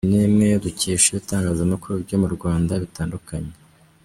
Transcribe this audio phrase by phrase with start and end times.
[0.03, 3.53] Ibi ni bimwe dukesha ibitangazamakuru byo mu Rwanda bitandukanye.